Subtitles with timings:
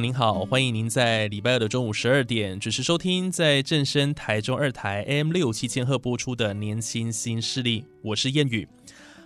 [0.00, 8.68] 您好，欢迎您在礼拜二的中午十二点准时收听在正声台中二台 M 六七千赫播出的《年轻新势力》，我是燕语。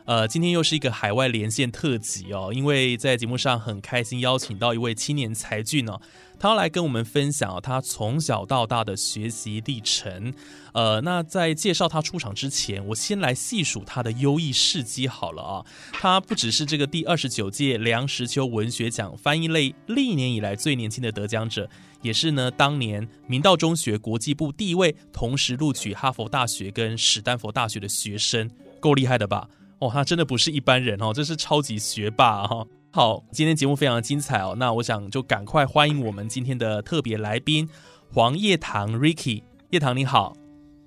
[0.07, 6.01] 呃，今天又是一个海外连线特辑哦，因为在节目上很开心邀请到一位青年才俊哦，
[6.39, 10.33] 他要来跟我们分享他从小到大的学习历程。
[10.73, 15.67] 呃，那在介绍他出场之前，我先来细数他的优异事迹好了啊。
[15.95, 21.69] 他不只是这个第二十九届梁实秋文学奖翻译类历年以来最年轻的得奖者，
[22.03, 28.49] 也是呢当年明道中学国际部第一位同时录取哈佛大学跟史丹佛大学的学生，
[28.79, 29.49] 够厉害的吧？
[29.79, 32.67] 哦，他真的不是一般人哦，这是超级学霸哈。
[32.93, 37.69] 好，今天节目非常的精彩哦，那我想就赶快欢迎我们今天的特别来宾
[38.11, 39.43] 黄叶堂 Ricky。
[39.71, 40.35] 叶堂你好，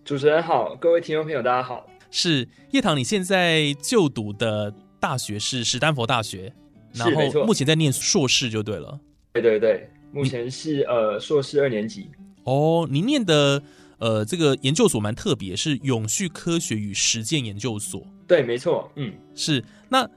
[0.04, 1.86] 主持人好，各位听众朋友大家好。
[2.10, 6.52] 是叶堂，你现在就读的大学是史丹佛大学，
[6.94, 9.00] 然后目前在念硕士就对了。
[9.34, 12.10] 对对对，目前是呃硕士二年级。
[12.46, 13.62] 哦，你念的
[14.00, 18.02] 呃这个研究所蛮特别，是永续科学与实践研究所。
[18.30, 19.62] 对，没错，嗯，是。
[19.90, 20.08] 那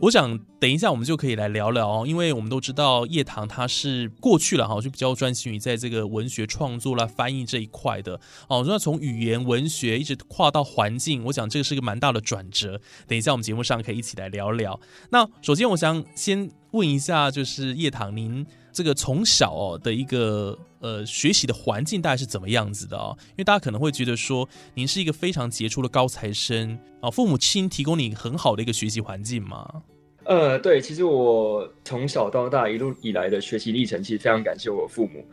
[0.00, 8.62] 我想等一下我们就可以来聊聊哦，因为我们都知道叶棠他是过去了哈，就比较专心于在这个文学创作啦、翻译这一块的哦。
[8.66, 12.78] 那从语言文学一直跨到环境，我想这个是一个蛮大的转折。
[13.06, 14.78] 等一下我们节目上可以一起来聊聊。
[15.10, 18.46] 那首先我想先问一下，就是叶棠您。
[18.74, 23.16] 这个从小哦的一个呃学习的环境大概是怎么样子的哦？
[23.30, 29.82] 因为大家可能会觉得说您是一个非常杰出的高材生啊，父母亲提供你很好的一个学习环境吗？
[30.24, 35.24] 呃，对，其实我从小到大一路以来的学习历程，其实非常感谢我父母，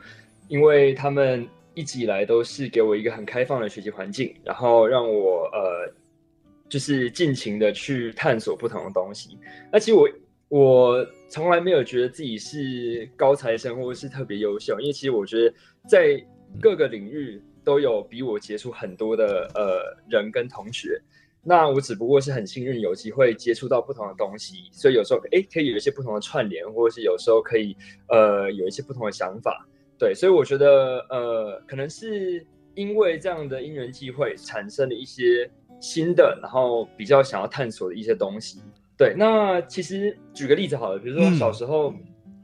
[0.47, 5.91] 因为他们一直以来都是给我一个很开放的学习环境，然后让我呃
[6.69, 9.35] 就是尽情的去探索不同的东西。
[9.71, 10.07] 那其实我。
[10.53, 15.55] 我从来没有觉得自己是高材生或者是特别优秀，因为其实我觉得
[15.87, 16.21] 在
[16.59, 21.01] 各个领域都有比我接触很多的呃人跟同学。
[21.41, 27.77] 那我只不过是很幸运有机会接触到不同的东西，所以有时候哎可以有一些不同的串联，或者是有时候可以
[28.09, 29.65] 呃有一些不同的想法。
[29.97, 35.49] 对，所以我觉得呃可能是因为这样的因缘际会，产生了一些
[35.79, 38.59] 新的，然后比较想要探索的一些东西。
[39.01, 41.91] 对，那其实举个例子好了，比如说小时候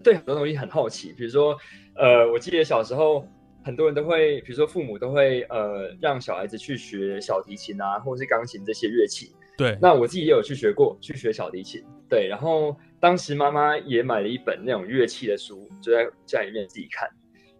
[0.03, 1.55] 对很多东西很好奇，比如说，
[1.95, 3.23] 呃，我记得小时候
[3.63, 9.35] 很多人都会，比如说父母都会呃让小孩子去学小提琴啊，或者是钢琴这些乐器。
[9.55, 11.83] 对，那我自己也有去学过，去学小提琴。
[12.09, 17.07] 对，然后当时妈妈也买了一本那种乐器的书，就在家里面自己看。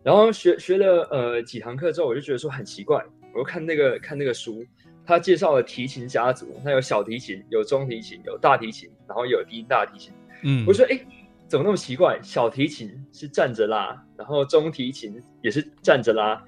[0.01, 4.65] 然后学学了呃几堂课之后，我就觉得说很奇怪，我就看那个看那个书。
[5.07, 10.13] 他介绍了提琴家族，他有小提琴，有中提琴，有大提琴，然后有低音大提琴。
[10.43, 10.99] 嗯，我说，哎，
[11.47, 12.19] 怎么那么奇怪？
[12.21, 16.43] 小提琴是站着拉，然后中提琴也是站着拉，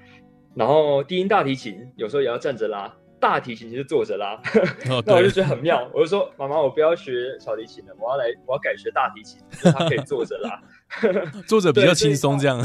[0.53, 4.37] 然后低音大提琴有时候也要站着拉，大提琴就是坐着拉。
[5.05, 9.39] 那我就觉得很妙，我就说，妈妈，我不要学小提琴了，我要来，我要改学大提琴，
[9.71, 10.61] 它可以坐着拉，
[11.47, 12.61] 坐着比较轻松，这样。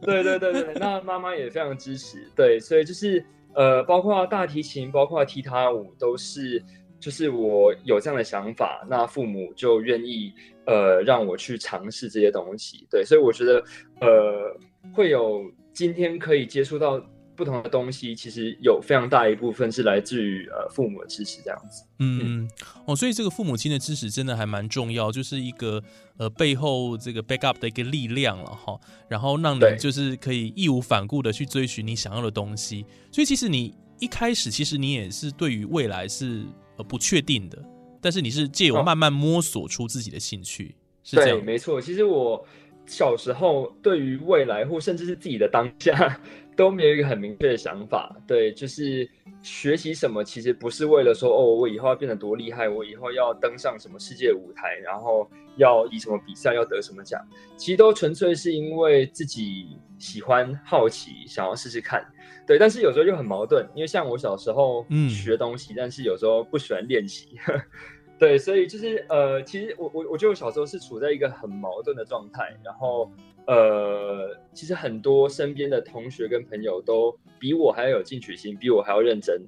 [0.00, 2.16] 对对对对，那妈妈也非常支持。
[2.34, 3.22] 对，所以就是。
[3.58, 6.62] 呃，包括大提琴，包括踢踏舞，都是
[7.00, 10.32] 就是我有这样的想法，那父母就愿意
[10.64, 12.86] 呃让我去尝试这些东西。
[12.88, 13.64] 对，所以我觉得
[14.00, 14.56] 呃
[14.94, 17.02] 会有今天可以接触到
[17.38, 21.84] 不同的东西，其实有非常大一部分是来自于呃父母的支持，这样子。
[22.00, 22.50] 嗯嗯，
[22.84, 25.80] 哦，所以这个父母亲的支持真的还蛮重要，就是一个
[26.16, 28.76] 呃背后这个 back up 的一个力量了哈，
[29.08, 32.84] 然后让你就是可以义无反顾的去追寻你想要的东西。
[33.12, 36.44] 所以其实你一开始其实你也是对于未来是
[36.76, 37.56] 呃不确定的，
[38.00, 40.74] 但是你是借由慢慢摸索出自己的兴趣，
[41.04, 41.44] 是这样。
[41.44, 42.44] 没错，其实我
[42.84, 46.20] 小时候对于未来或甚至是自己的当下
[46.58, 48.14] 都没有一个很明确的想法。
[48.26, 49.08] 对，就是
[49.42, 57.24] 学习什么，其实不是为了说哦，我以后要变得多厉害，我以后要登上什么世界舞台，然后要以什么比赛要得什么奖，
[57.56, 62.04] 其实都纯粹是因为自己喜欢、好奇，想要试试看。
[62.44, 67.38] 对，但是有时候又很矛盾，因为像我小时候学东西，但是有时候不喜欢练习。
[68.18, 73.08] 对，所以就是呃，其实我我我觉得我小时候是处在一个很矛盾的状态，然后
[73.48, 79.40] 呃，其实很多身边的同学跟朋友都比我还要有进取心，比我还要认真。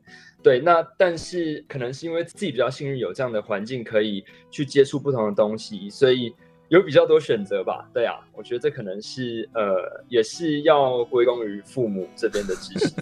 [0.43, 6.35] 对，那但是可能是因为自己比较幸运，有这样的环境可以去接触不同的东西，所以
[6.69, 7.87] 有比较多选择吧。
[7.93, 12.94] 对啊，我觉得这可能是呃，也是要归功于父母这边的支持。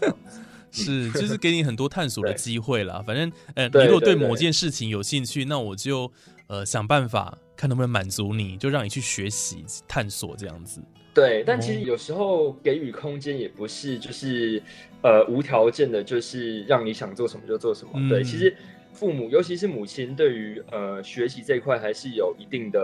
[0.72, 3.00] 是，就是给你很多探索的 机会啦。
[3.06, 6.12] 反正，呃，你如果对某件事情有兴趣，那我就
[6.48, 10.80] 呃想办法看能不能满足你，就让你去学习、探索这样子。
[11.12, 14.62] 对，但其实有时候给予空间也不是就是
[15.02, 18.08] 呃无条件的，就是让你想做什么就做什么。
[18.08, 18.56] 对，其实
[18.92, 22.80] 父母，尤其是母亲，对于呃学习这一块还是有一定的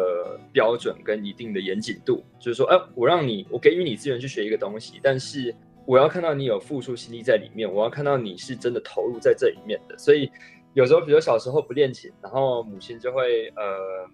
[0.52, 2.24] 标准跟一定的严谨度。
[2.40, 5.54] 就是说，哎，我让你，我给予你资源去学一个东西，但是。
[5.86, 9.94] 我要看到你有付出心力在里面，我要看到你是真的投入在这里面的。
[9.98, 10.30] 所以
[10.72, 14.08] 有时候，比如小时候不练琴，然后母亲就会呃，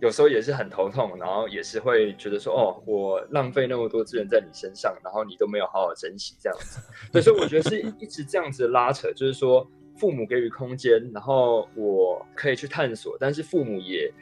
[0.00, 6.80] 有时候也是很头痛，然后也是会觉得说，哦，我浪费那么多资源在你身上，然后你都没有好好珍惜这样子。
[7.12, 9.66] 对所以我觉得是一直这样子的拉扯，就是说
[9.96, 14.12] 父母给予空间，然后我可以去探索，但是父母也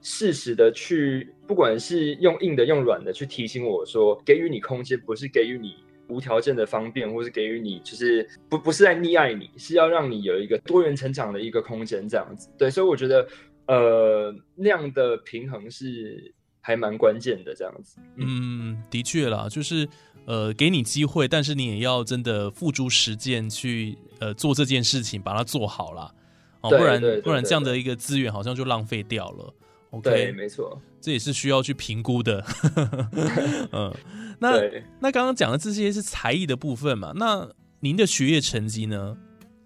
[0.00, 5.74] 适时的去，不管是用硬的用软的去提醒我说，给予你空间不是给予你。
[6.08, 12.48] 无条件的方便，或是给予你，就是不不是在溺爱你，是要让你有一个多元成长的一个空间，这样子。
[12.56, 13.26] 对，所以我觉得，
[13.66, 17.98] 呃，那样的平衡是还蛮关键的，这样子。
[18.16, 19.88] 嗯，的确啦，就是
[20.24, 26.12] 呃，给你机会，但是你也要真的付诸实践去呃做这件事情，把它做好啦
[26.62, 29.54] 哦，不然不然这样的一个资源好像就浪费掉了。
[29.90, 32.44] OK，，没错，这也是需要去评估的。
[33.72, 33.94] 嗯，
[34.40, 34.60] 那
[35.00, 37.12] 那刚刚讲的这些是才艺的部分嘛？
[37.14, 37.48] 那
[37.80, 39.16] 您的学业成绩呢？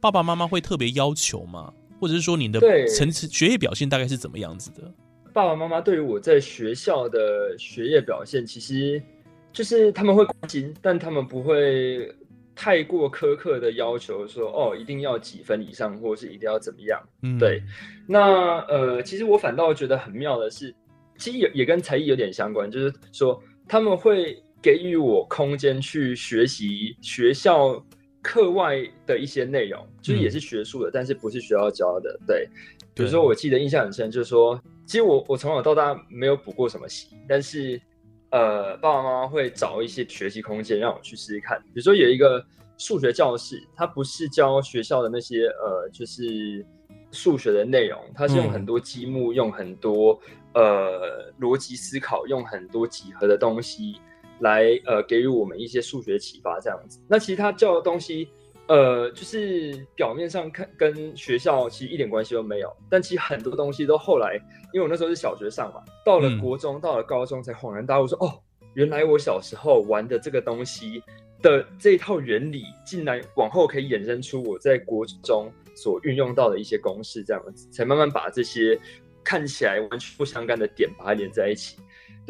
[0.01, 1.73] 爸爸妈妈会特别要求吗？
[2.01, 2.59] 或者是说你的
[2.89, 4.93] 层次学业表现大概是怎么样子的？
[5.33, 9.01] 爸爸妈妈对于我在学校的学业表现，其实
[9.53, 12.13] 就是他们会关心，但他们不会。
[12.53, 17.01] 太过苛刻的要求，说哦，一定要几分以上，或者是一定要怎么样？
[17.23, 17.63] 嗯，对。
[18.07, 20.75] 那呃，其实我反倒觉得很妙的是，
[21.17, 27.83] 其实也也跟才艺有点相关，就是说他们会给予我空间去学习学校
[28.23, 28.77] 课外
[29.07, 32.19] 的一些内容，就是也是学术的，但是不是学校教的。
[32.27, 32.49] 对，
[32.95, 37.81] 比如说我记得印象很深，就是说，其实我我从小到大没有补过什么习，但是。
[38.33, 41.61] 呃，爸爸妈妈会找一些学习空间让我去试试看。
[41.63, 42.41] 比如说有一个
[42.79, 46.65] 数学教室，它不是教学校的那些呃，就是
[47.11, 50.17] 数学的内容，它是用很多积木，用很多
[50.55, 53.97] 呃逻辑思考，用很多几何的东西
[54.41, 57.01] 来呃给予我们一些数学启发这样子。
[57.09, 58.29] 那其实他教的东西。
[58.67, 64.37] 呃，就是表面上看跟学校其实一点关系都没有，但其实很多东西都后来，
[64.73, 68.41] 因为我那时候是小学上嘛，到了国中，到了高中才恍然大悟，说哦，
[68.75, 71.03] 原来我小时候玩的这个东西
[71.43, 78.79] 的这一套原理，竟然往后可以衍生出我在国中所运用到的一些公式，这样子，才慢慢把这些
[79.25, 81.77] 看起来完全不相干的点把它连在一起。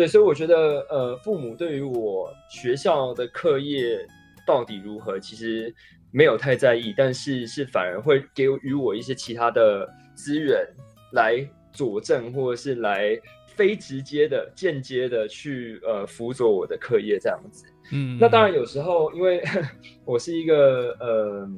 [0.01, 3.99] 对，所以我觉得，呃，父母对于我学校的课业
[4.47, 5.75] 到底如何，其实。
[6.13, 10.67] 没有太在意，但是是反而会给予我一些其他的资源
[11.13, 13.17] 来佐证，或者是来
[13.47, 17.65] 非直接的、间接的去呃辅佐我的课业这样子。
[17.93, 19.41] 嗯，那当然有时候因为
[20.05, 21.49] 我是一个呃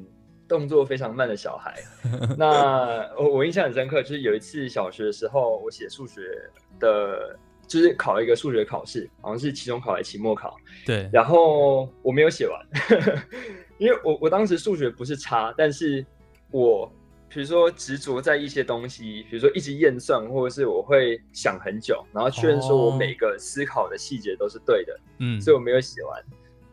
[0.47, 1.73] 动作非常慢的小孩，
[2.37, 6.21] 那我我印象很深刻，就是有一次小学的时候，我写数学
[6.79, 7.35] 的，
[7.67, 10.55] 就是考了一个数学考试，好像是期中考还是期末考，
[10.85, 12.59] 对，然后我没有写完。
[13.79, 16.05] 因为我我当时数学不是差，但是
[16.51, 16.91] 我
[17.27, 26.23] 比如说执着在一些东西，比如说一直验算，或者是我会想很久，然后确认说我每个思考的细节都是对的，嗯，所以我没有写完。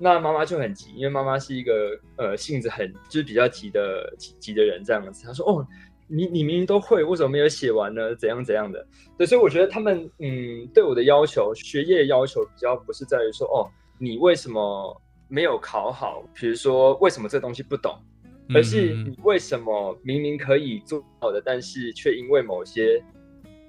[0.03, 5.25] 那妈妈就很急，因为妈妈是一个呃性子很就是比较急的急急的人这样子。
[5.27, 5.67] 她说：“哦，
[6.11, 8.15] 你你明明都会，为什么没有写完呢？
[8.17, 8.85] 怎样怎样的？”
[9.17, 15.01] 对，所以我觉得他们嗯对我的要求，学业要求比较不是在于说哦，你为什么？
[15.33, 17.97] 没有考好，比如说为什么这东西不懂，
[18.53, 23.01] 而是你为什么明明可以做到的，但是却因为某些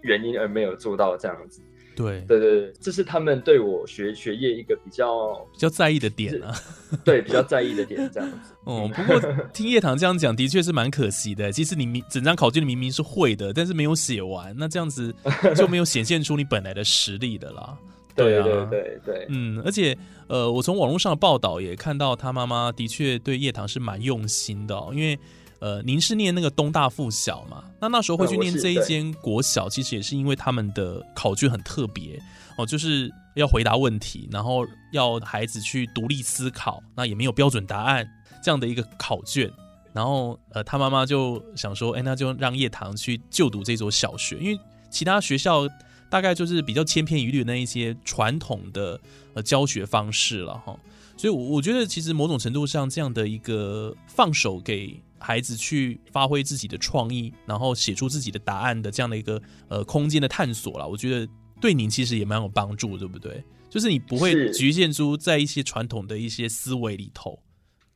[0.01, 1.61] 原因而没有做到这样子。
[2.01, 6.53] 对对对对，这是他们对我学学业一个比较比较在意的点啊。
[7.05, 8.37] 对比较在意的点，这样子。
[8.65, 9.19] 哦，不过
[9.53, 11.51] 听叶堂这样讲，的确是蛮可惜的。
[11.51, 15.13] 其实你明整张考卷明明是会的，但是没有写完，那这样子
[15.55, 17.77] 就没有显现出你本来的实力的啦。
[18.13, 25.17] 对啊对对对，嗯，而且呃，我从网络上的报道也看到他妈妈的确对叶堂是蛮用心的、哦，因为
[25.61, 32.19] 呃，您是念那个东大附小嘛，那那时候会去念这一间国小，其实也是因为他们的考卷很特别
[32.57, 38.03] 哦，就是要回答问题，然后要孩子去独立思考，那也没有标准答案
[38.43, 39.51] 这样的一个考卷。
[39.93, 45.67] 然后，呃，他妈妈就想说，哎，那就让叶堂去就读这所小学，因为其他学校
[46.09, 48.99] 大概就是比较千篇一律的那一些传统的
[49.35, 50.75] 呃教学方式了哈。
[51.17, 61.27] 所以，我我觉得其实某种程度上，这样的一个放手给孩子去发挥自己的创意，然后写出自己的答案的这样的一个呃空间的探索啦，我觉得
[61.61, 63.43] 对您其实也蛮有帮助，对不对？
[63.69, 67.39] 就是你不会局限出在一些传统的一些思维里头，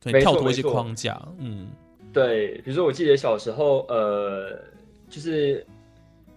[0.00, 1.68] 可能跳脱一些框架，嗯。
[2.12, 4.58] 对，比如说我记得小时候，呃，
[5.10, 5.66] 就是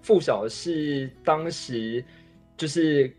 [0.01, 2.03] 附小是当时
[2.57, 3.09] 就是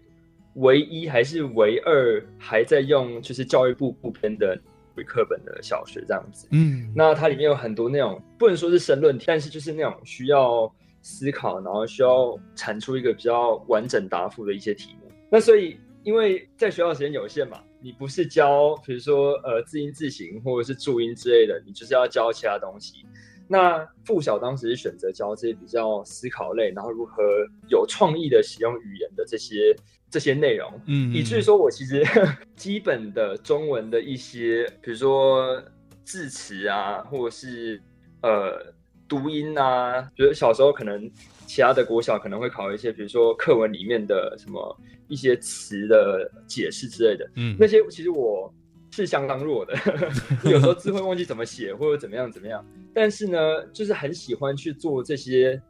[0.56, 4.60] 唯一还是唯二还在用就是教育部部编的
[5.02, 6.46] 课本的小学这样子。
[6.50, 15.10] 嗯那它里面有很多那种不能说是申论题，但是就是那种需要思考，然后需要产出一个比较完整答复的一些题目。
[15.30, 23.04] 那所以因为在学校时间有限嘛，你不是教比如说呃字音字形或者是注音之类的，你就是要教其他东西。
[23.52, 27.20] 那附小当时是选择教这些比较思考类，然后如何
[27.68, 29.74] 有创意的使用语言的这些
[30.08, 30.70] 这些内容。
[30.86, 32.06] 嗯以至于说我其实
[32.54, 35.60] 基本的中文的一些，比如说
[36.04, 37.82] 字词啊，或者是
[38.22, 38.72] 呃
[39.08, 41.10] 读音啊，比如小时候可能
[41.48, 48.54] 其他的国小可能会考一些，比如说课文里面的什么一些词的解释之类的，嗯那些其实我
[48.90, 49.74] 是相当弱的，
[50.44, 52.64] 有时候字会忘记怎么写，或者怎么样怎么样。
[52.92, 53.38] 但是呢，
[53.72, 55.60] 就是很喜欢去做这些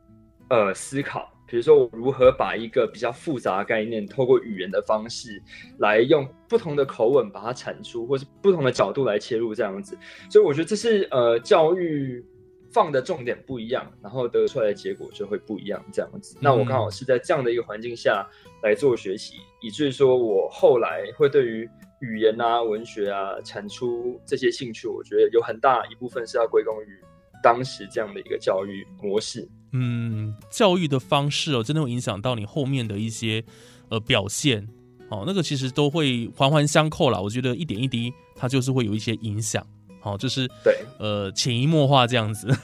[0.49, 5.43] 呃思考，比如说我如何把一个比较复杂的概念，透过语言的方式
[5.79, 9.97] 来用不同的口吻把它产出，或是不同的角度来切入这样子。
[10.31, 12.25] 所以我觉得这是呃教育。
[12.73, 16.37] 放的重点不一样，然后得出来的结果就会不一样，这样子。
[16.41, 18.25] 那我刚好是在这样的一个环境下
[18.63, 21.69] 来做学习，以至于说我后来会对于
[22.01, 26.99] 语言啊、文学啊产出这些兴趣，我觉得有很大一部分是要归功于
[27.43, 29.49] 当时这样的一个教育模式。
[29.73, 33.45] 嗯，教育的方式哦，真的会影响到你后面的一些
[33.89, 34.67] 呃表现
[35.11, 37.21] 哦，那个其实都会环环相扣啦。
[37.21, 39.65] 我觉得一点一滴，它就是会有一些影响。
[40.01, 42.49] 好、就是对呃潜移默化这样子。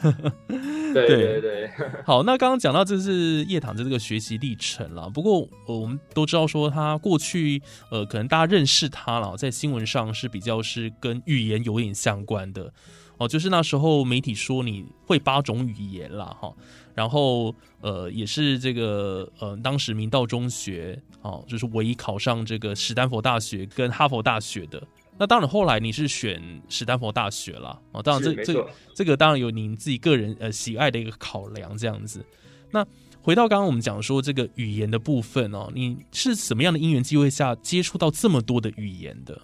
[0.95, 1.71] 对 对对对，
[2.07, 5.11] 好，那刚刚讲到这是叶躺的这个学习历程了。
[5.11, 12.73] 不过、呃、我们都知道说他过去呃，可能大家认识他了，在新闻上是比较是跟语言有点相关的
[13.19, 16.50] 哦，就是那时候媒体说你会八种语言啦，哈，
[16.95, 24.83] 然后呃也是这个呃当时明道中学哦，就是唯一考上这个史丹佛大学跟哈佛大学的。
[25.18, 27.78] 那当然，后来你是选史丹佛大学啦。
[27.92, 32.25] 哦，当然这这这个当然有您自己个人呃喜爱的一个考量这样子。
[32.70, 32.87] 那
[33.23, 39.40] 回到刚刚我们讲说这个语言的部分哦，你是什么样的因缘机会下接触到这么多的语言的？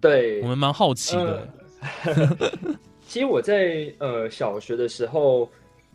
[0.00, 1.48] 对我们蛮好奇的。
[3.06, 5.48] 其实我在呃小学的时候，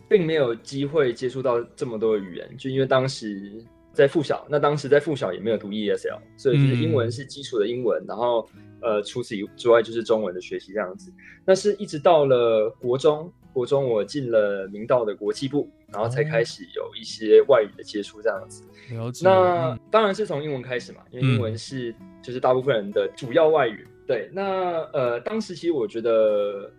[0.08, 3.64] 并没有机会接触到这么多的语言，就因为当时
[4.00, 8.48] 在附小，那当时在附小也没有读 ESL，所以就是英文是基础的英文，然后
[8.82, 11.12] 呃除此以之外就是中文的学习这样子。
[11.46, 18.64] 那是一直到了国中，国中我进了明道的国际部，然后才开始有一些外语的接触这样子。
[18.92, 19.26] 了解。
[19.26, 23.86] 那嗯当然是从英文开始嘛，因为英文是就是大部分人的主要外语。
[24.08, 26.72] 对，那呃，当时其实我觉得，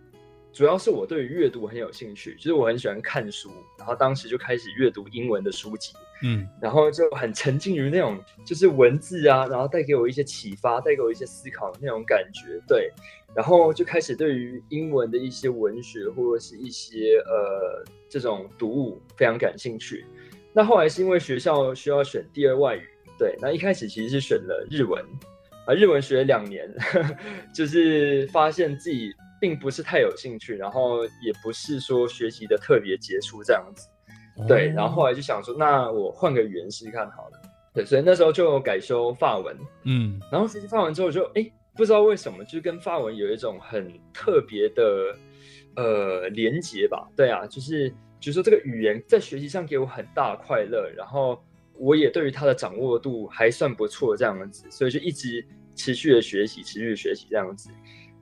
[0.51, 12.61] 主要是我对于阅读很有兴趣，就是我很喜欢看书，然后当时就开始阅读英文的书籍，嗯然后就很沉浸于那种就是文字啊，然后带给我一些启发，带给我一些思考那种感觉。
[12.67, 12.91] 对，
[13.35, 20.05] 然后就开始对于英文的一些文学或者是一些呃这种读物非常感兴趣。
[20.53, 22.83] 那后来是因为学校需要选第二外语，
[23.17, 25.03] 对，那一开始其实是选了日文，
[25.65, 26.69] 啊，日文学了两年，
[27.55, 33.87] 就是发现自己并不是太有兴趣，然后也不是说学习的特别杰出这样子。
[34.47, 37.41] 对，然后后来就想说，那我换个语言试试看好了。
[37.73, 45.15] 对，所以那时候就改修法文，嗯然后学习法文之后就，哎，不知道为什么，就是跟法文有一种很特别的
[45.75, 47.07] 呃连结吧。
[47.15, 51.41] 对啊，就是就是说这个语言在学习上给我很大的快乐，然后
[51.77, 55.45] 我也对于它的掌握度还算不错，这样子，所以就一直
[55.75, 57.69] 持续的学习，持续的学习这样子。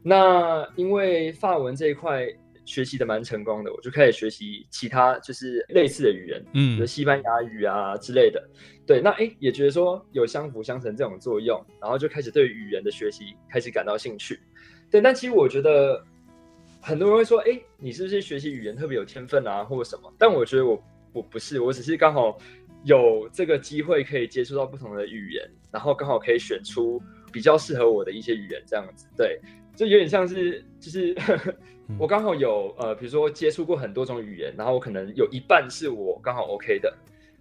[0.04, 2.28] 那因为法文这一块
[2.70, 8.48] 学习的蛮成功的，我就开始学习其他就是类似的语言，嗯，比如西班牙语啊之类的。
[8.86, 14.40] 对，那哎也觉得说有相辅相成这种作用，然后就开始对语言的学习开始感到兴趣。
[14.92, 16.00] 对，但其实我觉得
[16.80, 20.14] 很多人会说，哎，你是不是学习语言特别有天分啊，或者什么？
[20.20, 22.38] 但我觉得我我不是，我只是刚好
[22.84, 29.08] 有这个机会可以接触到不同的语言，然后刚好可以选出比较适合我的一些语言，这样子。
[29.18, 29.40] 对，
[29.80, 31.16] 就有点像是就是
[31.98, 36.94] 我刚好有呃，比如说接触过很多种语言，然后我可能有一半是我刚好 OK 的。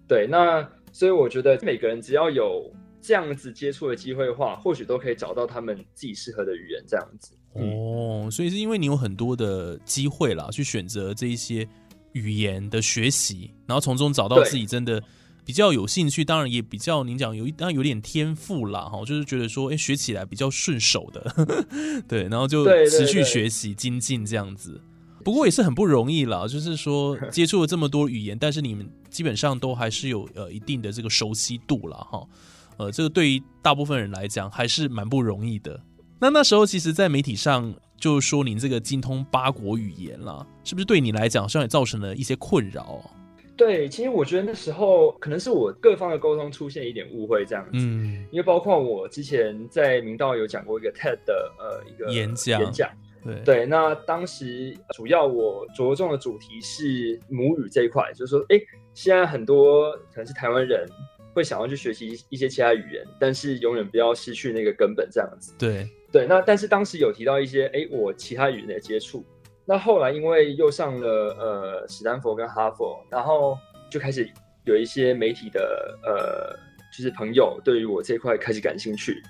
[0.06, 7.34] 对，那所以我觉得每个人只要有这样子接触的机会的话，或许都可以找到他们自己适合的语言，这样子。
[7.54, 11.68] 哦，所以是因为你有很多的机会啦，去选择这一些
[12.12, 15.02] 语言的学习，然后从中找到自己真的
[15.48, 21.34] 比较有兴趣，当然也比较您讲有一当然有点天赋啦，哈，就是觉得说哎学起来比较顺手的，
[22.06, 24.78] 对，然后就持续学习精进这样子。
[25.24, 32.28] 不过也是很不容易啦，就是说接触了这么多语言，但是你们基本上都还是有呃一定的这个熟悉度了哈，
[32.76, 35.80] 呃，这个对于大部分人来讲还是蛮不容易的。
[36.20, 43.00] 那那时候，其实，在媒体上就说您这个精通八国语言了，是不是对你来讲，好像也造成了一些困扰？
[43.58, 47.70] 对，其实我觉得那时候可能是我各方的沟通出现一点误会，这样子。
[47.74, 52.88] 嗯，因为包括我之前在明道有讲过一个 TED 的呃一个演讲，演讲。
[53.24, 58.58] 对对，那当时主要我着重的主题是母语这一块，就是说，哎，
[58.94, 60.86] 现在很多可能是台湾人。
[61.34, 65.54] 会想要去学习一些其他语言，但是永远不要失去那个根本，这样子。
[65.56, 69.24] 对对，那但是当时有提到一些，哎，我其他语言的接触。
[69.68, 73.58] 那后来因为又上了呃史丹佛跟哈佛，然后
[73.90, 74.26] 就开始
[74.64, 76.58] 有一些媒体的呃，
[76.90, 79.22] 就是朋友对于我这块开始感兴趣，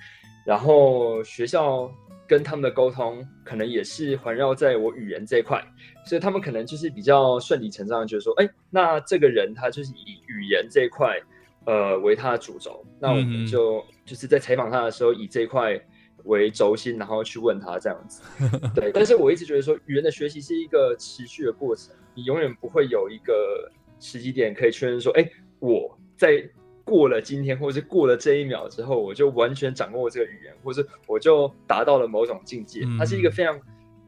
[0.46, 1.90] 然后学校
[2.24, 5.60] 跟他们的沟通可能也是环绕在我语言这块，
[6.06, 11.18] 所以他们可能就是比较顺理成章的觉得说，哎，那这个人他就是以语言这一块。
[11.66, 15.78] 呃，为他的主轴，那我们就就是在采访他的时候，以这一块
[16.24, 18.22] 为轴心，然后去问他这样子。
[18.74, 26.48] 对，但是我一直觉得说，语言的学习是一个持续的过程，你永远不会有一个时机点可以确认说，哎，我在
[26.84, 32.82] 过了今天，或者是过了这一秒之后，我就完全掌握这个语言，或者是我就达到了某种境界。
[32.98, 33.60] 它是一个非常。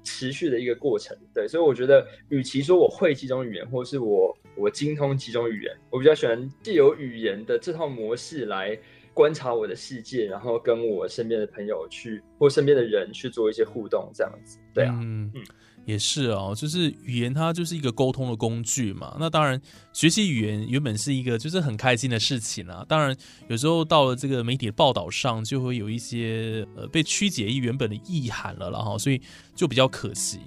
[0.02, 8.76] 持续的一个过程，对，所以我觉得，与其说我会几种语言，或是我我精通几种语言，我比较喜欢既有语言的这套模式来
[9.20, 15.44] 观察我的世界，然后跟我身边的朋友去或身边的人去做一些互动，这样子，对啊，嗯嗯。
[15.86, 19.16] 也是哦，就是语言它就是一个沟通的工具嘛。
[19.18, 19.60] 那当然，
[19.92, 22.84] 学习语言原本是一个就是很开心的事情啊。
[22.88, 23.16] 当然，
[23.48, 29.20] 有时候到了这个媒体的报道上，就会有一些呃被曲解一原本的意涵了，然后所以
[29.54, 30.38] 就比较可惜，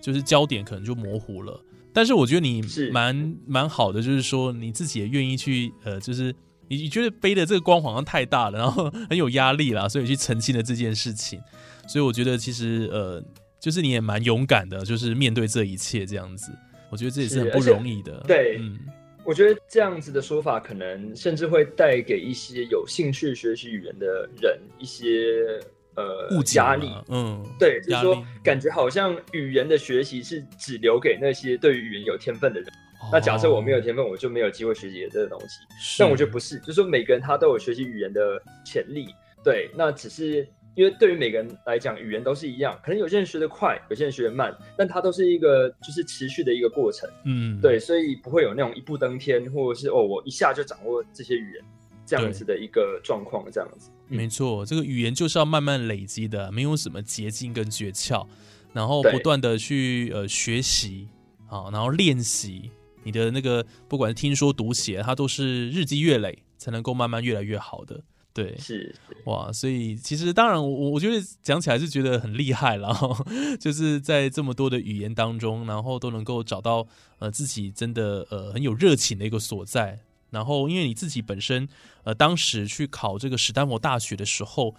[0.00, 1.58] 就是焦点可能就模糊了。
[1.92, 6.32] 但是我觉得你蛮蛮好的，就是说你自己也愿意去呃，就是
[6.76, 11.40] 你你觉得背的这个光好像太大了，然后 很有压力啦，所以去澄清了这件事情。
[11.86, 13.22] 所以我觉得其实呃。
[13.62, 16.50] 就是你也蛮勇敢的，就是面对这一切这样子，
[16.90, 18.12] 我觉得这也是很不容易的。
[18.26, 18.76] 对，嗯，
[19.22, 25.60] 我觉得这样子的说法，可能甚至会带给一些有兴趣学习语言的人一些
[25.94, 26.90] 呃压力。
[27.06, 32.68] 嗯，对，就是说感觉好像语言的学习是只留给那些对于语言有天分的人。
[33.10, 35.60] 那假设我没有天分，我就没有机会学习这个东西。
[35.98, 39.08] 但我觉得不是，就是说每个人他都有学习语言的潜力。
[39.42, 40.46] 对，那只是。
[40.74, 47.06] 因为对于每个人来讲，语言都是一样，可能有些人学得快，有些人学得慢，但它都是一个就是持续的一个过程。
[47.26, 51.64] 嗯，对，所以不会有那种一步登天，或者是哦，我一下就掌握这些语言
[52.06, 53.90] 这样子的一个状况，这样子。
[54.08, 58.26] 没错，这个语言就是要慢慢累积的，没有什么捷径跟诀窍，
[58.72, 61.06] 然后不断的去呃学习
[61.48, 62.70] 好，然后练习
[63.04, 68.02] 你的那个，不管是听说读写，它都是日积月累才能够慢慢越来越好的。
[68.34, 68.94] 对，是
[69.26, 72.96] 哇，所以其实当然，我我觉得讲起来是觉得很厉害了，
[73.60, 76.86] 就是在这么多的语言当中，然后都能够找到
[77.18, 80.00] 呃自己真的呃很有热情的一个所在。
[80.30, 81.68] 然后，因为你自己本身
[82.04, 84.74] 呃当时去考这个史丹佛大学的时候，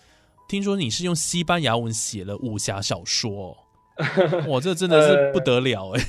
[0.49, 3.62] 听说你是用西班牙文写了武侠小说，
[4.49, 6.01] 哇，这真的是不得了哎。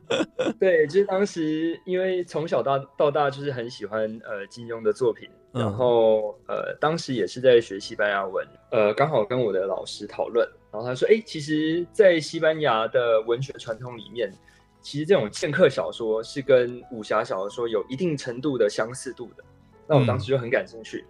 [0.58, 5.28] 对，就是当时因为从小到到大就是很喜欢呃金庸的作品。
[5.52, 14.32] 然后，呃，当时也是在学西班牙文，呃，刚好跟我的老师讨论，然后他说，哎，其实，在西班牙的文学传统里面，
[14.80, 19.42] 其实这种剑客小说是跟武侠小说有一定程度的相似度的。
[19.88, 21.04] 那我当时就很感兴趣，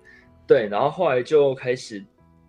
[0.46, 2.02] 对，然后后来就开始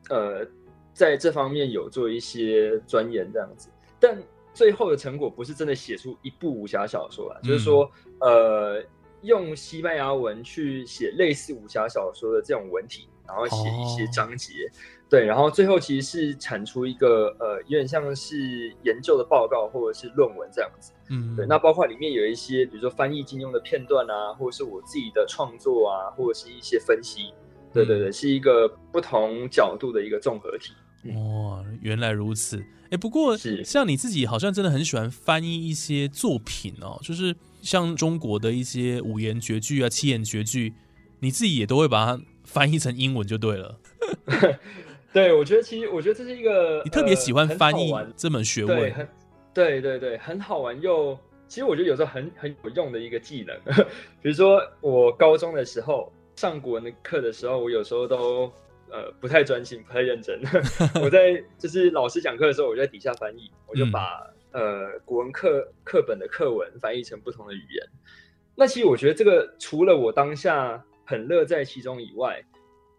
[0.10, 0.48] 呃
[0.94, 4.22] 在这方面有做一些钻研这样子，但
[4.54, 8.84] 最后的成果不是真的写出一部武侠小说啊，就是说呃
[9.22, 14.70] 用西班牙文去写类似武侠小说的这种文体，然后写一些章节。
[15.10, 20.94] 对，然后最后其实是产出一个呃，有点像是研究的报告或者是论文这样子。
[21.10, 21.46] 嗯，对。
[21.46, 27.34] 那包括里面有一些，比如说翻译金庸的片段啊，或者是我自己的创作啊，或者是一些分析。
[27.74, 30.74] 对对对，是一个不同角度的一个综合体。
[31.06, 32.64] 哇，原来如此。
[32.92, 40.74] 哎，不过是像你自己好像真的很喜欢翻译一些作品哦，就是像中国的一些五言绝句啊、七言绝句，
[41.20, 43.80] 你自己也都会把它翻译成英文就对了。
[45.14, 49.08] 对，我觉得其实我觉得这是一个你特别喜欢翻译这门学问，对，很
[49.54, 53.58] 对对对，很好玩又其实我觉得有时候很很有用的一个技能。
[54.22, 58.52] 比如说我高中的时候上古文的课的时候，我有时候都
[58.92, 60.40] 呃不太专心，不太认真。
[61.02, 67.88] 我在就是老师讲课的时候，我就在底下翻译，我就把呃古文课课本的课文翻译成不同的语言。
[68.56, 72.44] 那其实我觉得这个除了我当下很乐在其中以外，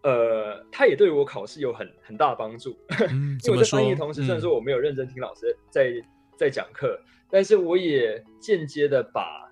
[0.01, 2.71] 呃，他也对我考试有很很大帮助，
[3.45, 5.93] 因为我在翻译的同时，虽然说我没有认真听老师在
[6.35, 9.49] 在讲课，但是我也间接的把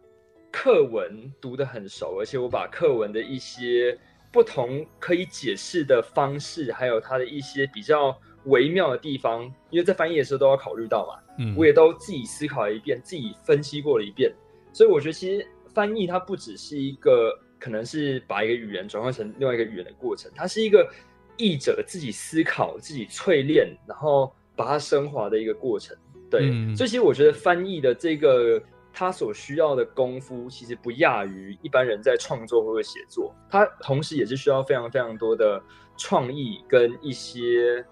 [0.52, 3.98] 课文读得很熟，而且我把课文的一些
[4.32, 14.34] 不同可以解释的方式，还有它的一些比较微妙的地方，因为在翻译的时候都要考虑到嘛，嗯，我也都自己思考了一遍，自己分析过了一遍，
[14.74, 17.38] 所以我觉得其实翻译它不只是一个。
[17.64, 20.92] 可能是把一个语言转换成另外一个语言的过程，它是一个
[21.38, 25.96] 译者自己思考、自己淬炼，然后把它升华的一个过程。
[26.28, 28.60] 对，所以其实我觉得翻译的这个
[28.94, 33.34] 他所需要的功夫，其实不亚于一般人在创作或者写作。
[33.50, 35.62] 他同时也是需要非常非常多的
[35.98, 37.86] 创意跟一些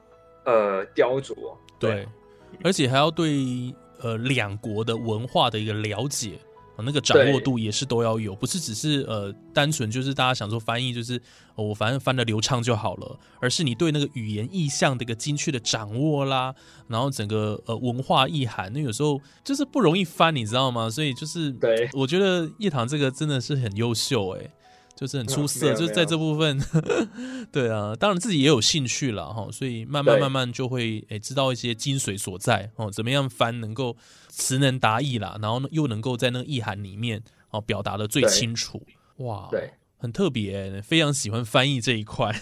[0.46, 1.36] 呃雕琢。
[1.80, 2.08] 对，
[2.64, 6.40] 而且还要对呃两国的文化的一个了解。
[6.84, 11.22] 那个掌握度也是都要有，不是只是呃单纯就是大家想说翻译就是
[11.56, 16.54] 我反正翻的流畅就好了，而是你对那个语言意象的一个精确的掌握啦，
[16.88, 20.90] 然后整个呃文化意涵，那有时候就是不容易翻，你知道吗？
[20.90, 24.50] 所以就是对，我觉得叶棠这个真的是很优秀哎。
[25.00, 26.62] 就是很出色，就是在这部分，
[27.54, 33.96] 对啊，当然自己也有兴趣了哈，所以慢慢慢慢就会诶知道一些精髓所在哦，怎么样翻能够
[34.28, 38.86] 词能达意啦，然后又能够在那个意涵里面哦表达的最清楚，
[39.20, 42.38] 哇，对，很特别，非常喜欢翻译这一块，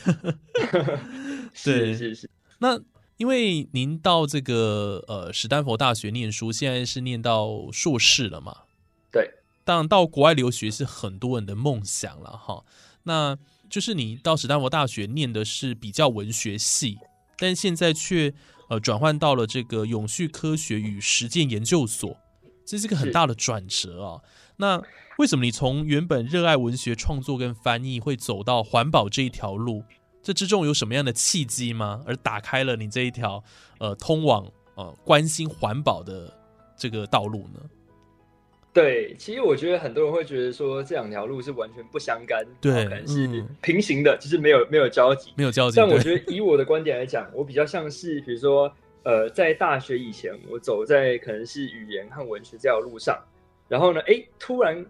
[1.54, 2.28] 是是是。
[2.58, 2.80] 那
[3.18, 8.64] 因为您到这个呃史丹佛大学念书，现在是念到硕士了嘛？
[9.68, 9.74] 对。
[9.74, 12.64] 当然，到国外留学是很多人的梦想了哈。
[13.04, 13.38] 那
[13.70, 16.98] 就是你到史丹佛大学念的是比较文学系，
[17.38, 18.34] 但现在却
[18.70, 22.18] 呃转换到了这个永续科学与实践研究所，
[22.66, 24.22] 这是个很大的转折啊。
[24.58, 24.82] 那
[25.18, 29.84] 为什么你从原本热爱文学创作跟翻译，会走到环保这一条路？
[30.24, 32.02] 这之中有什么样的契机吗？
[32.06, 33.44] 而打开了你这一条
[33.80, 36.34] 呃通往呃关心环保的
[36.78, 37.62] 这个道路呢？
[38.74, 45.78] 对，其实我觉得很多人会觉得说这两条路是完全不相干，对，可能是平行的，就是没有没有交集，没有交集。
[45.78, 53.20] 但我觉得以我的观点来讲，我比较像是，比如说，呃，在大学以前，我走在可能是语言和文学这条路上，
[53.68, 54.86] 然后呢，哎，突然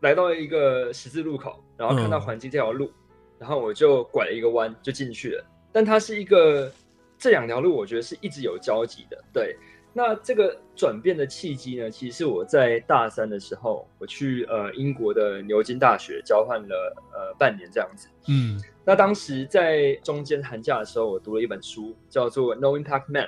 [0.00, 2.90] 来到一个十字路口，然后看到环境这条路，
[3.38, 5.44] 然后我就拐了一个弯就进去了。
[5.70, 6.72] 但它是一个
[7.16, 9.56] 这两条路，我觉得是一直有交集的，对。
[9.92, 11.90] 那这个转变的契机呢？
[11.90, 18.08] 其实是我在大三的时候，我去呃英国的牛津大学交换了呃半年这样子。
[18.28, 23.24] 嗯，那当时在中间寒假的时候，我读了一本书，叫做《No Impact Man》，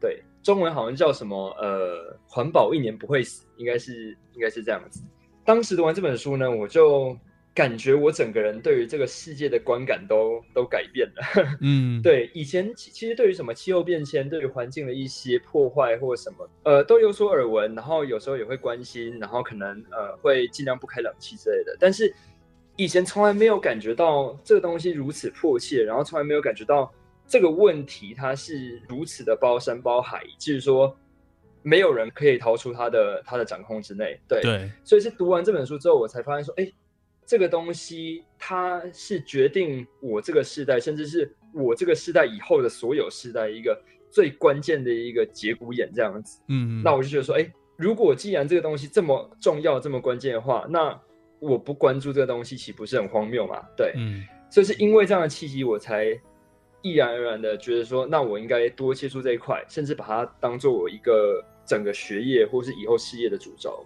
[0.00, 5.02] 对，中文好像叫什么呃环保一年不会死，应该是应该是这样子。
[5.44, 7.16] 当时读完这本书呢，我就。
[7.58, 11.22] 感觉我整个人对于这个世界的观感都都改变了。
[11.60, 21.76] 嗯，对，以前其实对于什么气候变迁、对于环境的一些破坏或什么，呃，都有所耳闻，然后有时候也会关心，然后可能呃会尽量不开冷气之类的。
[21.80, 22.14] 但是
[22.76, 26.88] 以前从来没有感觉到这个东西如此迫切，然后从来没有感觉到
[27.26, 30.96] 这个问题它是如此的包山包海，就是说
[31.64, 34.16] 没有人可以逃出它的它的掌控之内。
[34.28, 36.72] 对，所以是读完这本书之后，我才发现说，哎。
[37.28, 43.78] 这个东西，它是决定我这个时代，甚至是我这个时代以后的所有时代一个
[44.10, 46.40] 最关键的一个节骨眼，这样子。
[46.48, 50.98] 嗯，那我就觉得说，哎，如果既然这个东西这么重要、这么关键的话，那
[51.38, 53.60] 我不关注这个东西，岂不是很荒谬嘛？
[53.76, 56.18] 对，嗯所以是因为这样的契机，我才
[56.80, 63.84] 毅然而然的觉得说，那我应该多接触这一块，甚至把它当做我一个整个学业或是以后事业的主轴。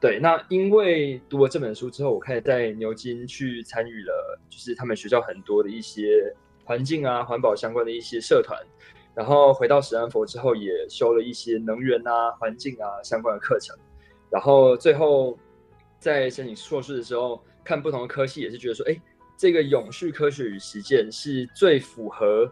[0.00, 6.32] 对，那因为读了这本书之后，我开始在牛津去参与了，就是他们学校很多的一些
[6.64, 8.56] 环境啊、环保相关的一些社团。
[9.12, 13.76] 然后回到史丹佛之后，也修了一些能源啊、环境啊相关的课程。
[14.30, 15.36] 然后最后
[15.98, 18.96] 在申请硕士的时候，看不同的科系，也是觉得说，哎，
[19.36, 22.48] 这个永续科学与实践是最符合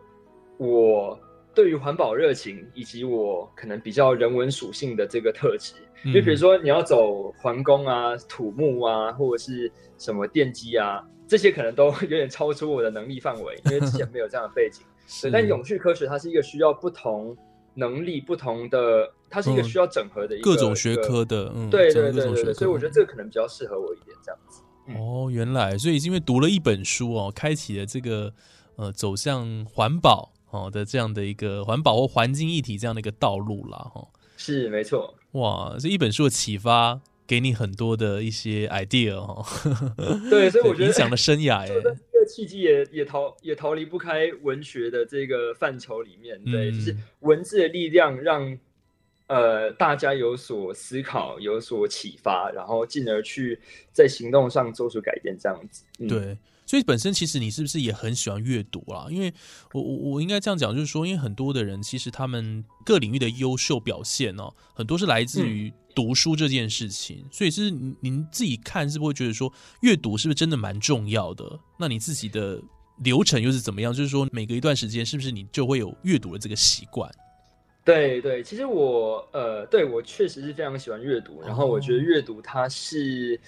[0.56, 1.16] 我
[1.56, 5.72] 对于环保热情以及我可能比较人文属性的这个特质。
[6.04, 14.84] 因为比如说你要走环工啊、土木啊，或者是什么电机啊，这些可能都 有点超出我的能力范围，因为之前没有这样的背景。
[15.08, 17.36] 是但永续科学它是一个需要不同
[17.74, 24.60] 能力、不同的，它是一个需要整合的一个各种学科的，嗯，对整对对对所以我觉得这个可能比较适合我一点这样子。
[24.98, 28.32] 哦，原来，所以是因为读了一本书哦，开启了这个
[28.76, 39.44] 呃走向环保哦的这样的一个环保或环境议题这样的一个道路啦，哈、是没错，哇，这一本书的启发给你很多的一些 idea 哦，
[40.30, 46.72] 对，所以我觉得影响了生涯 耶，这个契机也也逃也逃离不开文学的这个范畴里面，对，嗯。
[46.72, 48.58] 就是文字的力量让
[49.26, 53.58] 呃大家有所思考、有所启发，然后进而去
[53.92, 55.84] 在行动上做出改变，这样子。
[55.98, 56.38] 嗯、对。
[56.66, 59.06] 所以本身其实你是不是也很喜欢阅读啊？
[59.08, 59.32] 因为
[59.72, 67.24] 我我我应该这样讲，就是说，因为很多的人其实他们各领域的优秀表现哦，很多是来自于读书这件事情。
[67.30, 69.52] 所以是您您自己看，是不是会觉得说
[69.82, 71.58] 阅读是不是真的蛮重要的？
[71.78, 72.60] 那你自己的
[73.04, 73.92] 流程又是怎么样？
[73.94, 77.08] 就是说每隔一段时间，是不是你就会有阅读的这个习惯？
[77.84, 83.40] 对对，其实我呃，对我确实是非常喜欢阅读，然后我觉得阅读它是。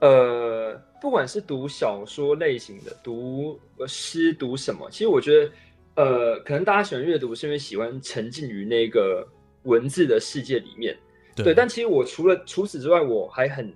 [0.00, 5.52] 呃，不管是读小说类型的，读诗，读什么，其实我觉得，
[5.96, 9.26] 呃，可能大家喜欢阅读是因为喜欢沉浸于那个
[9.64, 10.96] 文字的世界里面，
[11.36, 11.52] 对。
[11.52, 13.70] 但其实我除了除此之外，我还很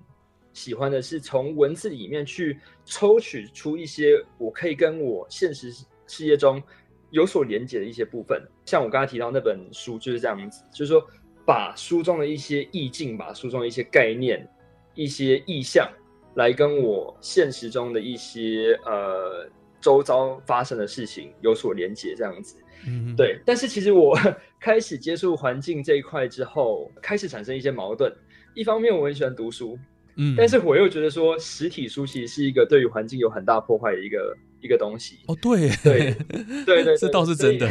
[0.54, 5.70] 喜欢的是从文字里面去抽取出一些我可以跟我现实
[6.06, 6.62] 世界中
[7.10, 8.42] 有所连接的一些部分。
[8.64, 11.06] 像我刚才提到那本书就是这样子，就是说
[11.44, 14.48] 把书中的一些意境，把书中的一些概念、
[14.94, 15.86] 一些意象。
[16.34, 19.48] 来跟我现实中的一些呃
[19.80, 23.38] 周遭发生的事情有所连接，这样子，嗯，对。
[23.44, 24.18] 但是其实我
[24.58, 28.12] 开始接触环境这一块之后，开始产生一些矛盾。
[28.54, 29.78] 一方面我很喜欢读书，
[30.16, 35.18] 嗯，但是我又觉得说实体书其实是一个对于环境有很大破坏的一个一个东西。
[35.26, 36.14] 哦，对，对，
[36.64, 37.70] 对对，这倒是真的。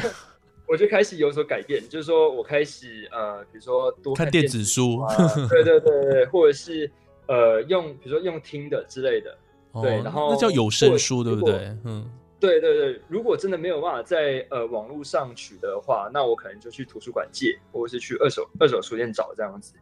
[0.68, 5.16] 我就开始有所改变，就是说我开始呃，比如说多看电子书，啊、
[5.50, 6.90] 对对对对，或者是。
[7.28, 9.38] 呃，用比如说用听的之类的，
[9.82, 11.76] 对，然后那叫有声书，对不对？
[11.84, 12.10] 嗯，
[12.40, 13.02] 对对对。
[13.08, 19.74] 如果真的没有办法在呃网络上取得的话，那我可能就去图书馆借，或者是去二手二手书店找这样子。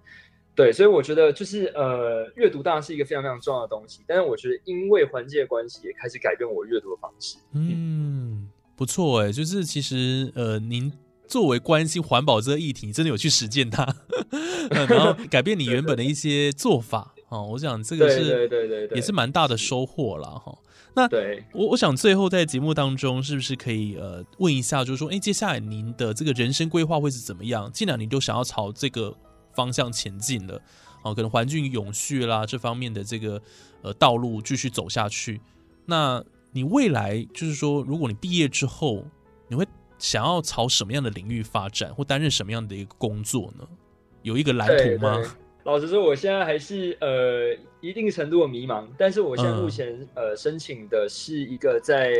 [0.54, 7.38] 对，所以我觉得就是呃，阅读当然是一个非常非常重要的东西，但是我觉得因为环境的关系，也开始改变我阅读的方式。
[7.54, 10.91] 嗯，不错哎，就是其实呃，您
[11.25, 13.88] 作为关心环保这个议题，真的有去实践它，
[14.69, 17.15] 然后改变你原本的一些做法。
[17.31, 20.53] 哦，我想这个是对对对对，也是蛮大的收获了哈。
[20.93, 27.71] 那对我我想最后在节目当中，是不是可以呃问一下，就是说，哎，接下来您的这个人生规划会是怎么样？
[27.71, 29.15] 既然你都想要朝这个
[29.53, 30.61] 方向前进了，
[31.03, 33.41] 哦，可能环境永续啦这方面的这个
[33.81, 35.39] 呃道路继续走下去，
[35.85, 39.05] 那你未来就是说，如果你毕业之后，
[39.47, 39.65] 你会
[39.97, 43.65] 想要朝什么样的领域发展，或担任什么样的一个工作呢？
[44.23, 45.17] 有一个蓝图吗？
[45.63, 52.13] 老实说，我现在还是呃一定程度的迷茫，但是我现在目前、嗯、呃申请的是一个在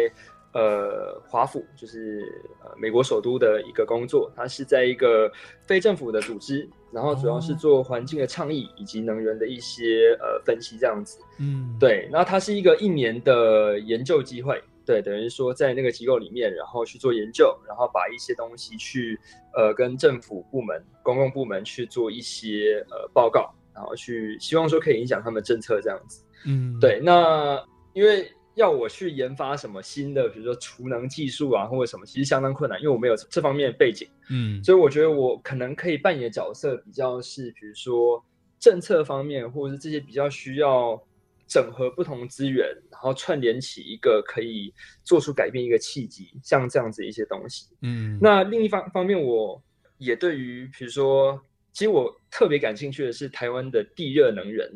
[0.54, 2.24] 呃华府，就是
[2.64, 5.32] 呃美国首都的一个工作，它是在一个
[5.66, 11.20] 非政府的组织，然后主要是做环境的倡议以及能源的一些呃分析这样子。
[11.40, 14.62] 嗯，对，那它是一个一年的研究机会。
[14.86, 19.20] 对，等于说在那个机构里面，然后去做研究，然后把一些东西去
[19.56, 26.26] 呃跟政府部门、公共部门去做一些呃报告，然后去希望说可以影响他们政策这样子。
[26.46, 27.00] 嗯，对。
[27.00, 27.63] 那
[27.94, 34.08] 因为要我去研发什么新的，比如说储能技术啊，或者什么，其实相当困难，因为我没有这方面的背景。
[34.30, 38.24] 嗯，所以我觉得我可能可以扮演的角色比较是，比如说
[38.60, 41.02] 政策方面，或者是这些比较需要。
[41.48, 47.68] 整合不同资源，然后串联起一个可以做出改变一个契机，像这样子一些东西。
[47.82, 49.62] 嗯，那另一方方面，我
[49.98, 51.42] 也对于比如说，
[51.74, 54.70] 其实我特别感兴趣的是台湾的地热能源。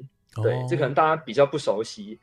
[0.43, 2.19] 对，这可能大家比较不熟悉。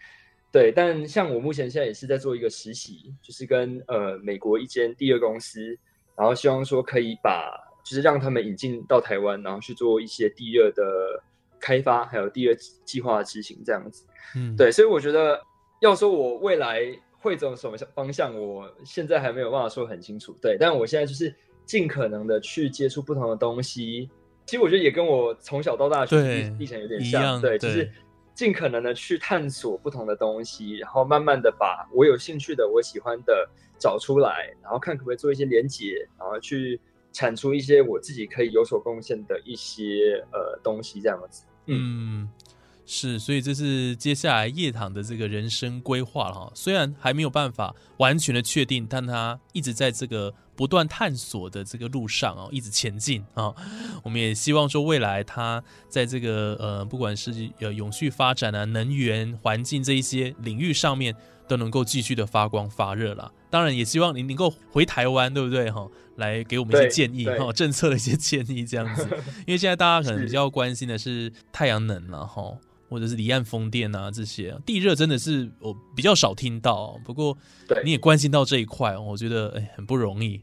[0.53, 5.79] 对，但像我目前现在也是在做一个实习，就是跟呃美国一间第二公司，
[6.15, 7.51] 然后希望说可以把
[7.83, 10.83] 就是让他们引进到台湾，然后去做一些地热的
[11.59, 14.05] 开发，还有第二计划的执行这样子。
[14.37, 15.41] 嗯，对，所以我觉得
[15.83, 16.81] 要说我未来
[17.18, 20.35] 会走什么方向，我现在还没有办法说很清楚。
[20.40, 21.35] 对，但我现在就是
[21.66, 24.09] 尽可能的去接触不同的东西。
[24.47, 27.90] 其实我觉得也跟我从小到大学历程有点像，对，就是。
[28.35, 33.47] 尽可能的去探索不同的东西，然后慢慢的把我有兴趣的、我喜欢的
[33.79, 36.81] 找出来，然后看可不可以做一些连接，然后去
[37.12, 41.45] 产出一些我自己可以有所贡献的一些呃东西，这样子。
[41.66, 42.27] 嗯，
[42.85, 46.53] 是，所以这是接下来叶堂的这个人生规划了哈。
[46.55, 50.35] 虽然还没有办法完全的确定，但他一直在这个。
[50.55, 53.53] 不断探索的这个路上啊，一直前进啊，
[54.05, 61.16] 我们也希望说未来他在这个呃，不管是呃永续发展啊、能源、环境这一些领域上面，
[61.49, 63.33] 都能够继续的发光发热了。
[63.51, 65.88] 当然，也希望您能够回台湾，对不对哈？
[66.16, 69.09] 来给我们一些建议哈， 政策的一些建议这样子。
[69.47, 72.55] 因为现在大家可能比较关心的是太阳能了哈。
[72.93, 77.01] 或者是离岸风电啊，这些地热真的是我比较少听到。
[77.05, 77.37] 不过
[77.85, 80.41] 你也关心到这一块，我觉得哎很不容易。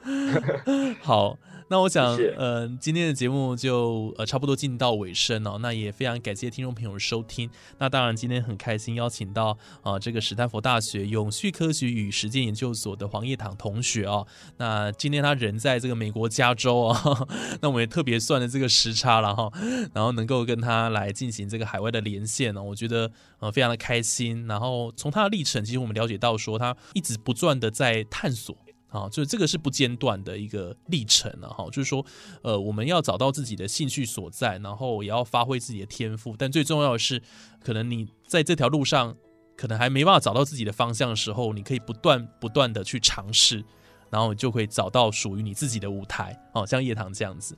[1.00, 1.38] 好。
[1.70, 5.56] 那我想，呃，今天的节目就呃差不多进到尾声了。
[5.58, 7.48] 那也非常感谢听众朋友的收听。
[7.78, 14.26] 那当然，今天很开心邀请到啊这个史丹佛大学永续科学与实践研究所的黄叶堂同学哦。
[14.56, 17.28] 那今天他人在这个美国加州哦，
[17.62, 19.48] 那我们也特别算了这个时差了哈，
[19.94, 24.44] 然后能够跟他来进行这个海外的连线呢，我觉得呃非常的开心。
[24.48, 28.56] 然后从他的历程，其实我们了解到说，他一直不断的在探索。
[28.90, 32.04] 啊，就这个是不间断的一个历程了哈，就是说，
[32.42, 37.22] 呃，我们要找到自己的兴趣所在，然后也要发挥自己的天赋，但最重要的是，
[37.62, 39.16] 可能你在这条路上，
[39.56, 43.64] 可能还没办法找到自己的方向的时候，你可以不断不断的去尝试。
[44.10, 47.56] 然后就会找到属于你自己的舞台哦，像叶棠这样子。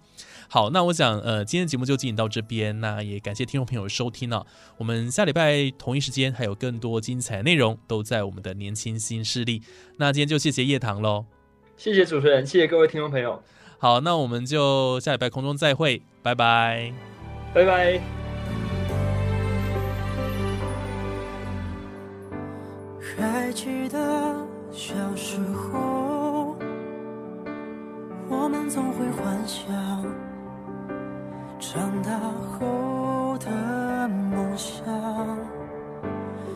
[0.48, 2.78] 好，那我想呃，今天节目就进行到这边。
[2.80, 4.46] 那也感谢听众朋友的收听了。
[4.76, 9.62] 我们下礼拜同一时间还有更多精彩内容都在我们的年轻新势力。
[9.96, 11.24] 那今天就谢谢叶棠喽，
[11.76, 13.42] 谢谢主持人，谢谢各位听众朋友。
[13.78, 16.92] 好，那我们就下礼拜空中再会，拜拜，
[17.54, 18.00] 拜拜。
[23.16, 25.91] 还记得小时候。
[28.34, 29.68] 我们总会幻想
[31.60, 32.18] 长大
[32.58, 34.84] 后的梦想，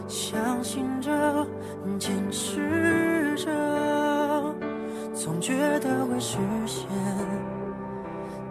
[0.08, 1.46] 相信着，
[1.98, 3.52] 坚持着，
[5.14, 6.88] 总觉得会实现，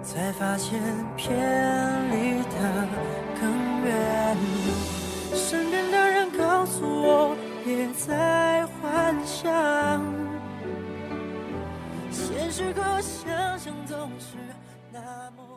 [0.04, 0.80] 才发现
[1.18, 1.36] 偏
[2.12, 2.88] 离的
[3.42, 3.50] 更
[3.84, 4.38] 远。
[5.34, 10.25] 身边的人告诉我，别再幻想。
[12.58, 14.38] 时刻想象总是
[14.90, 15.55] 那么